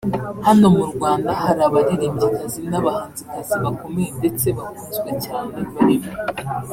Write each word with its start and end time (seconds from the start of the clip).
Hano 0.47 0.65
mu 0.77 0.85
Rwanda 0.93 1.29
hari 1.41 1.61
abaririmbyikazi 1.67 2.59
n'abahanzikazi 2.69 3.55
bakomeye 3.63 4.09
ndetse 4.19 4.47
bakunzwe 4.57 5.09
cyane 5.25 5.57
barimo 5.73 6.09